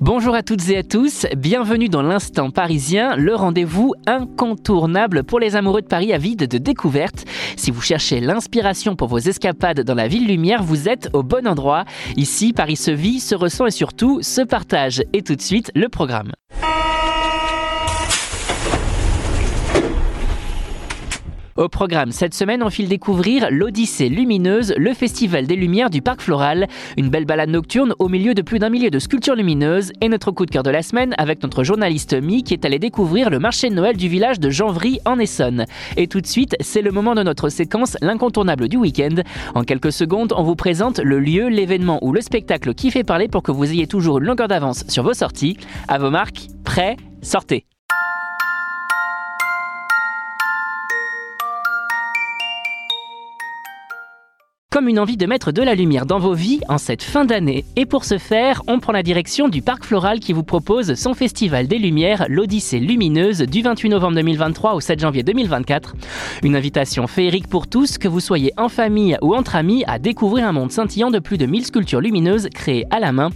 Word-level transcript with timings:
Bonjour 0.00 0.34
à 0.34 0.42
toutes 0.42 0.66
et 0.70 0.78
à 0.78 0.82
tous, 0.82 1.26
bienvenue 1.36 1.90
dans 1.90 2.00
l'instant 2.00 2.50
parisien, 2.50 3.16
le 3.16 3.34
rendez-vous 3.34 3.92
incontournable 4.06 5.24
pour 5.24 5.38
les 5.38 5.56
amoureux 5.56 5.82
de 5.82 5.86
Paris 5.86 6.14
avides 6.14 6.48
de 6.48 6.56
découvertes. 6.56 7.26
Si 7.56 7.70
vous 7.70 7.82
cherchez 7.82 8.18
l'inspiration 8.18 8.96
pour 8.96 9.08
vos 9.08 9.18
escapades 9.18 9.82
dans 9.82 9.94
la 9.94 10.08
ville 10.08 10.26
lumière, 10.26 10.62
vous 10.62 10.88
êtes 10.88 11.10
au 11.12 11.22
bon 11.22 11.46
endroit. 11.46 11.84
Ici, 12.16 12.54
Paris 12.54 12.76
se 12.76 12.90
vit, 12.90 13.20
se 13.20 13.34
ressent 13.34 13.66
et 13.66 13.70
surtout 13.70 14.22
se 14.22 14.40
partage. 14.40 15.02
Et 15.12 15.20
tout 15.20 15.36
de 15.36 15.42
suite, 15.42 15.70
le 15.74 15.90
programme. 15.90 16.32
Au 21.60 21.68
programme 21.68 22.10
cette 22.10 22.32
semaine, 22.32 22.62
on 22.62 22.70
file 22.70 22.88
découvrir 22.88 23.48
l'Odyssée 23.50 24.08
lumineuse, 24.08 24.72
le 24.78 24.94
festival 24.94 25.46
des 25.46 25.56
lumières 25.56 25.90
du 25.90 26.00
parc 26.00 26.22
floral, 26.22 26.66
une 26.96 27.10
belle 27.10 27.26
balade 27.26 27.50
nocturne 27.50 27.92
au 27.98 28.08
milieu 28.08 28.32
de 28.32 28.40
plus 28.40 28.58
d'un 28.58 28.70
millier 28.70 28.88
de 28.88 28.98
sculptures 28.98 29.34
lumineuses 29.34 29.92
et 30.00 30.08
notre 30.08 30.30
coup 30.30 30.46
de 30.46 30.50
cœur 30.50 30.62
de 30.62 30.70
la 30.70 30.82
semaine 30.82 31.14
avec 31.18 31.42
notre 31.42 31.62
journaliste 31.62 32.14
Mi 32.14 32.44
qui 32.44 32.54
est 32.54 32.64
allé 32.64 32.78
découvrir 32.78 33.28
le 33.28 33.38
marché 33.38 33.68
de 33.68 33.74
Noël 33.74 33.98
du 33.98 34.08
village 34.08 34.40
de 34.40 34.48
Janvry 34.48 35.00
en 35.04 35.18
Essonne. 35.18 35.66
Et 35.98 36.06
tout 36.06 36.22
de 36.22 36.26
suite, 36.26 36.56
c'est 36.60 36.80
le 36.80 36.92
moment 36.92 37.14
de 37.14 37.22
notre 37.22 37.50
séquence 37.50 37.98
l'incontournable 38.00 38.66
du 38.66 38.78
week-end. 38.78 39.16
En 39.54 39.62
quelques 39.62 39.92
secondes, 39.92 40.32
on 40.34 40.42
vous 40.42 40.56
présente 40.56 40.98
le 40.98 41.20
lieu, 41.20 41.48
l'événement 41.48 41.98
ou 42.00 42.14
le 42.14 42.22
spectacle 42.22 42.72
qui 42.72 42.90
fait 42.90 43.04
parler 43.04 43.28
pour 43.28 43.42
que 43.42 43.52
vous 43.52 43.70
ayez 43.70 43.86
toujours 43.86 44.16
une 44.16 44.24
longueur 44.24 44.48
d'avance 44.48 44.84
sur 44.88 45.02
vos 45.02 45.12
sorties. 45.12 45.58
À 45.88 45.98
vos 45.98 46.08
marques, 46.08 46.46
prêts, 46.64 46.96
sortez. 47.20 47.66
Une 54.88 54.98
envie 54.98 55.16
de 55.16 55.26
mettre 55.26 55.52
de 55.52 55.62
la 55.62 55.74
lumière 55.74 56.06
dans 56.06 56.18
vos 56.18 56.34
vies 56.34 56.60
en 56.68 56.78
cette 56.78 57.02
fin 57.02 57.24
d'année. 57.24 57.64
Et 57.76 57.86
pour 57.86 58.04
ce 58.04 58.18
faire, 58.18 58.62
on 58.66 58.78
prend 58.78 58.92
la 58.92 59.02
direction 59.02 59.48
du 59.48 59.62
Parc 59.62 59.84
Floral 59.84 60.20
qui 60.20 60.32
vous 60.32 60.42
propose 60.42 60.94
son 60.94 61.14
festival 61.14 61.66
des 61.66 61.78
Lumières, 61.78 62.26
l'Odyssée 62.28 62.80
Lumineuse, 62.80 63.38
du 63.38 63.62
28 63.62 63.90
novembre 63.90 64.16
2023 64.16 64.74
au 64.74 64.80
7 64.80 65.00
janvier 65.00 65.22
2024. 65.22 65.94
Une 66.42 66.56
invitation 66.56 67.06
féerique 67.06 67.48
pour 67.48 67.66
tous, 67.66 67.98
que 67.98 68.08
vous 68.08 68.20
soyez 68.20 68.52
en 68.56 68.68
famille 68.68 69.16
ou 69.22 69.34
entre 69.34 69.56
amis, 69.56 69.84
à 69.86 69.98
découvrir 69.98 70.46
un 70.46 70.52
monde 70.52 70.70
scintillant 70.70 71.10
de 71.10 71.18
plus 71.18 71.38
de 71.38 71.46
1000 71.46 71.66
sculptures 71.66 72.00
lumineuses 72.00 72.48
créées 72.54 72.86
à 72.90 73.00
la 73.00 73.12
main. 73.12 73.30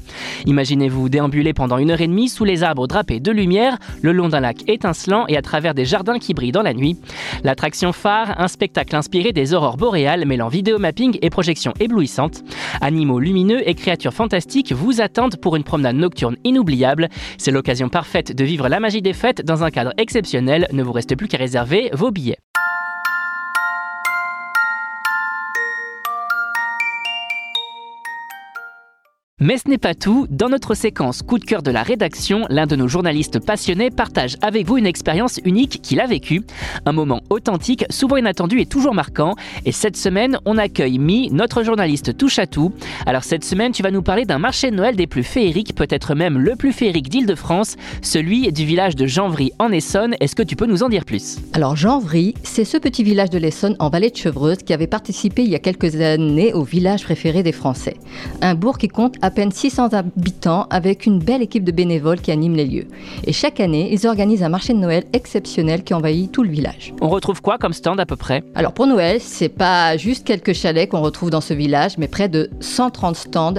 Imaginez-vous 0.47 1.09
déambuler 1.09 1.53
pendant 1.53 1.79
une 1.79 1.91
heure 1.91 2.01
et 2.01 2.07
demie 2.07 2.29
sous 2.29 2.45
les 2.45 2.63
arbres 2.63 2.87
drapés 2.87 3.21
de 3.21 3.31
lumière, 3.31 3.79
le 4.03 4.13
long 4.13 4.29
d'un 4.29 4.41
lac 4.41 4.59
étincelant 4.69 5.25
et 5.29 5.37
à 5.37 5.43
travers 5.43 5.75
des 5.75 5.85
jardins 5.85 6.19
qui 6.19 6.35
brillent 6.35 6.53
dans 6.53 6.63
la 6.63 6.75
nuit. 6.75 6.97
L'attraction 7.43 7.93
phare, 7.93 8.41
un 8.41 8.49
spectacle 8.49 8.97
inspiré 8.97 9.33
des 9.33 9.55
aurores 9.55 9.77
boréales 9.77 10.25
mêlant 10.27 10.49
vidéomapping 10.49 11.19
et 11.21 11.31
projections 11.35 11.75
éblouissantes. 11.81 12.45
Animaux 12.81 13.19
lumineux 13.19 13.69
et 13.69 13.75
créatures 13.75 14.15
fantastiques 14.15 14.73
vous 14.73 15.01
attendent 15.01 15.37
pour 15.37 15.57
une 15.57 15.65
promenade 15.65 15.97
nocturne 15.97 16.37
inoubliable. 16.45 17.09
C'est 17.39 17.51
l'occasion 17.51 17.89
parfaite 17.89 18.31
de 18.31 18.45
vivre 18.45 18.69
la 18.69 18.79
magie 18.79 19.03
des 19.03 19.13
fêtes 19.13 19.45
dans 19.45 19.65
un 19.65 19.73
cadre 19.73 19.93
exceptionnel. 19.99 20.69
Ne 20.73 20.85
vous 20.85 20.93
reste 20.93 21.17
plus 21.17 21.27
qu'à 21.27 21.39
réserver 21.39 21.91
vos 21.93 22.13
billets. 22.13 22.39
Mais 29.45 29.59
ce 29.59 29.69
n'est 29.69 29.77
pas 29.77 29.95
tout. 29.95 30.27
Dans 30.31 30.49
notre 30.49 30.73
séquence 30.73 31.21
coup 31.21 31.39
de 31.39 31.45
cœur 31.45 31.63
de 31.63 31.71
la 31.71 31.83
rédaction, 31.83 32.47
l'un 32.49 32.67
de 32.67 32.77
nos 32.77 32.89
journalistes 32.89 33.39
passionnés 33.39 33.91
partage 33.91 34.39
avec 34.41 34.67
vous 34.67 34.79
une 34.79 34.87
expérience 34.87 35.39
unique 35.45 35.83
qu'il 35.83 36.01
a 36.01 36.07
vécue. 36.07 36.41
Un 36.87 36.93
moment 36.93 37.21
authentique, 37.29 37.85
souvent 37.91 38.17
inattendu 38.17 38.59
et 38.59 38.65
toujours 38.65 38.95
marquant. 38.95 39.35
Et 39.67 39.73
cette 39.73 39.99
semaine, 39.99 40.39
on 40.47 40.57
accueille 40.57 40.99
Mi, 40.99 41.29
notre 41.31 41.63
journaliste 41.63 42.17
touche 42.17 42.39
à 42.39 42.47
tout. 42.47 42.73
Alors 43.05 43.23
cette 43.23 43.45
semaine, 43.45 43.73
tu 43.73 43.83
vas 43.83 43.91
nous 43.91 44.01
parler 44.01 44.25
d'un 44.25 44.39
marché 44.39 44.71
de 44.71 44.77
Noël 44.77 44.97
des 44.97 45.07
plus 45.07 45.23
féeriques, 45.23 45.75
peut-être 45.75 46.15
même 46.15 46.39
le 46.39 46.57
plus 46.57 46.73
féerique 46.73 47.11
d'Île-de-France, 47.11 47.77
celui 48.01 48.51
du 48.51 48.65
village 48.65 48.97
de 48.97 49.07
Janvry 49.07 49.53
en 49.59 49.73
Essonne. 49.73 50.15
Est-ce 50.21 50.37
que 50.37 50.43
tu 50.43 50.57
peux 50.57 50.65
nous 50.65 50.83
en 50.83 50.89
dire 50.89 51.05
plus? 51.05 51.37
Alors 51.53 51.77
Janvry, 51.77 52.33
c'est 52.45 52.65
ce 52.65 52.79
petit 52.79 53.05
village 53.05 53.29
de 53.29 53.37
l'Essonne 53.37 53.77
en 53.79 53.91
vallée 53.91 54.09
de 54.09 54.17
Chevreuse 54.17 54.63
qui 54.65 54.73
avait 54.73 54.87
participé 54.87 55.43
il 55.43 55.51
y 55.51 55.55
a 55.55 55.59
quelques 55.59 55.97
années 56.01 56.55
au 56.55 56.63
village 56.63 57.05
préféré 57.05 57.43
des 57.43 57.53
Français. 57.53 57.99
Un 58.41 58.55
bourg 58.55 58.79
qui 58.79 58.89
compte 58.89 59.17
peine 59.35 59.53
600 59.53 59.89
habitants 59.93 60.67
avec 60.71 61.07
une 61.07 61.19
belle 61.19 61.43
équipe 61.43 61.65
de 61.65 61.73
bénévoles 61.73 62.21
qui 62.21 62.31
animent 62.31 62.57
les 62.57 62.65
lieux. 62.65 62.87
Et 63.27 63.33
chaque 63.33 63.61
année, 63.61 63.91
ils 63.93 64.07
organisent 64.07 64.43
un 64.43 64.49
marché 64.49 64.73
de 64.73 64.79
Noël 64.79 65.05
exceptionnel 65.13 65.83
qui 65.83 65.93
envahit 65.95 66.31
tout 66.31 66.43
le 66.43 66.51
village. 66.51 66.95
On 67.01 67.09
retrouve 67.09 67.43
quoi 67.43 67.59
comme 67.59 67.73
stand 67.73 68.01
à 68.01 68.07
peu 68.07 68.17
près? 68.17 68.43
Alors 68.55 68.73
pour 68.73 68.87
Noël, 68.87 69.19
c'est 69.21 69.49
pas 69.49 69.97
juste 69.97 70.25
quelques 70.25 70.53
chalets 70.53 70.89
qu'on 70.89 71.01
retrouve 71.01 71.31
dans 71.31 71.41
ce 71.41 71.55
village, 71.55 71.99
mais 71.99 72.09
près 72.09 72.29
de 72.29 72.51
130 72.61 73.17
stands 73.17 73.55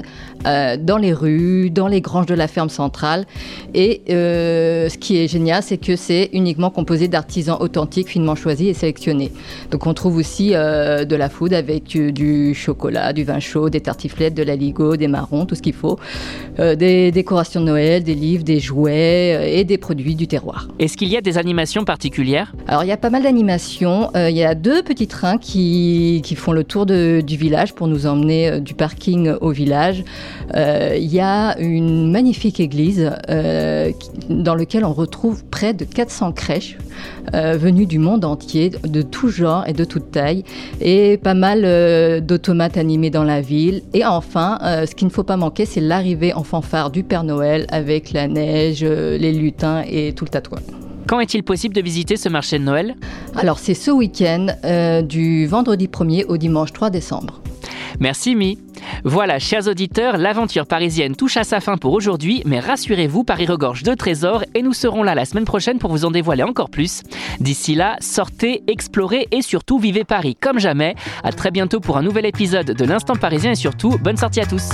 euh, 0.45 0.77
dans 0.77 0.97
les 0.97 1.13
rues, 1.13 1.69
dans 1.69 1.87
les 1.87 2.01
granges 2.01 2.25
de 2.25 2.35
la 2.35 2.47
ferme 2.47 2.69
centrale. 2.69 3.25
Et 3.73 4.01
euh, 4.09 4.89
ce 4.89 4.97
qui 4.97 5.17
est 5.17 5.27
génial, 5.27 5.61
c'est 5.63 5.77
que 5.77 5.95
c'est 5.95 6.29
uniquement 6.33 6.69
composé 6.69 7.07
d'artisans 7.07 7.57
authentiques, 7.59 8.09
finement 8.09 8.35
choisis 8.35 8.69
et 8.69 8.73
sélectionnés. 8.73 9.31
Donc 9.71 9.85
on 9.87 9.93
trouve 9.93 10.17
aussi 10.17 10.51
euh, 10.53 11.05
de 11.05 11.15
la 11.15 11.29
food 11.29 11.53
avec 11.53 11.97
du 11.97 12.53
chocolat, 12.53 13.11
du 13.13 13.23
vin 13.23 13.39
chaud, 13.39 13.69
des 13.69 13.81
tartiflettes, 13.81 14.33
de 14.33 14.43
la 14.43 14.55
ligo, 14.55 14.95
des 14.95 15.07
marrons, 15.07 15.45
tout 15.45 15.54
ce 15.55 15.61
qu'il 15.61 15.73
faut, 15.73 15.97
euh, 16.59 16.75
des 16.75 17.11
décorations 17.11 17.59
de 17.59 17.65
Noël, 17.65 18.03
des 18.03 18.15
livres, 18.15 18.43
des 18.43 18.59
jouets 18.59 19.35
euh, 19.35 19.59
et 19.59 19.63
des 19.63 19.77
produits 19.77 20.15
du 20.15 20.27
terroir. 20.27 20.67
Est-ce 20.79 20.95
qu'il 20.95 21.09
y 21.09 21.17
a 21.17 21.21
des 21.21 21.37
animations 21.37 21.83
particulières? 21.83 22.53
Alors 22.67 22.83
il 22.83 22.87
y 22.87 22.93
a 22.93 22.97
pas 22.97 23.09
mal 23.09 23.23
d'animations. 23.23 24.09
Euh, 24.15 24.29
il 24.29 24.37
y 24.37 24.43
a 24.43 24.55
deux 24.55 24.81
petits 24.81 25.07
trains 25.07 25.37
qui, 25.37 26.21
qui 26.23 26.35
font 26.35 26.53
le 26.53 26.63
tour 26.63 26.85
de, 26.85 27.21
du 27.21 27.35
village 27.35 27.73
pour 27.73 27.87
nous 27.87 28.05
emmener 28.05 28.61
du 28.61 28.73
parking 28.73 29.31
au 29.41 29.51
village. 29.51 30.03
il 30.53 31.13
y 31.13 31.19
a 31.19 31.57
une 31.59 32.11
magnifique 32.11 32.59
église 32.59 33.11
dans 34.29 34.55
laquelle 34.55 34.85
on 34.85 34.93
retrouve 34.93 35.43
près 35.45 35.73
de 35.73 35.85
400 35.85 36.31
crèches 36.31 36.77
venues 37.33 37.85
du 37.85 37.99
monde 37.99 38.23
entier, 38.23 38.69
de 38.69 39.01
tout 39.01 39.29
genre 39.29 39.67
et 39.67 39.73
de 39.73 39.83
toute 39.83 40.11
taille, 40.11 40.43
et 40.81 41.17
pas 41.17 41.33
mal 41.33 42.21
d'automates 42.25 42.77
animés 42.77 43.09
dans 43.09 43.23
la 43.23 43.41
ville. 43.41 43.81
Et 43.93 44.05
enfin, 44.05 44.59
ce 44.61 44.95
qu'il 44.95 45.07
ne 45.07 45.13
faut 45.13 45.23
pas 45.23 45.37
manquer, 45.37 45.44
c'est 45.65 45.81
l'arrivée 45.81 46.33
en 46.33 46.43
fanfare 46.43 46.91
du 46.91 47.03
Père 47.03 47.23
Noël 47.23 47.65
avec 47.69 48.11
la 48.11 48.27
neige, 48.27 48.83
euh, 48.83 49.17
les 49.17 49.31
lutins 49.31 49.83
et 49.87 50.13
tout 50.13 50.25
le 50.25 50.29
tatouage. 50.29 50.63
Quand 51.07 51.19
est-il 51.19 51.43
possible 51.43 51.75
de 51.75 51.81
visiter 51.81 52.17
ce 52.17 52.29
marché 52.29 52.57
de 52.57 52.63
Noël? 52.63 52.95
Alors 53.35 53.59
c'est 53.59 53.75
ce 53.75 53.91
week-end, 53.91 54.47
euh, 54.63 55.01
du 55.01 55.45
vendredi 55.45 55.87
1er 55.87 56.25
au 56.27 56.37
dimanche 56.37 56.73
3 56.73 56.89
décembre. 56.89 57.41
Merci 57.99 58.35
Mi. 58.35 58.59
Voilà, 59.03 59.39
chers 59.39 59.67
auditeurs, 59.67 60.17
l'aventure 60.17 60.65
parisienne 60.65 61.15
touche 61.15 61.37
à 61.37 61.43
sa 61.43 61.59
fin 61.59 61.77
pour 61.77 61.93
aujourd'hui, 61.93 62.41
mais 62.45 62.59
rassurez-vous, 62.59 63.23
Paris 63.23 63.45
regorge 63.45 63.83
de 63.83 63.93
trésors 63.93 64.43
et 64.53 64.61
nous 64.61 64.73
serons 64.73 65.03
là 65.03 65.15
la 65.15 65.25
semaine 65.25 65.45
prochaine 65.45 65.79
pour 65.79 65.91
vous 65.91 66.05
en 66.05 66.11
dévoiler 66.11 66.43
encore 66.43 66.69
plus. 66.69 67.03
D'ici 67.39 67.75
là, 67.75 67.95
sortez, 67.99 68.63
explorez 68.67 69.27
et 69.31 69.41
surtout 69.41 69.79
vivez 69.79 70.03
Paris 70.03 70.35
comme 70.39 70.59
jamais. 70.59 70.95
À 71.23 71.31
très 71.31 71.51
bientôt 71.51 71.79
pour 71.79 71.97
un 71.97 72.03
nouvel 72.03 72.25
épisode 72.25 72.71
de 72.71 72.85
l'Instant 72.85 73.15
Parisien 73.15 73.51
et 73.51 73.55
surtout, 73.55 73.97
bonne 74.03 74.17
sortie 74.17 74.41
à 74.41 74.45
tous. 74.45 74.69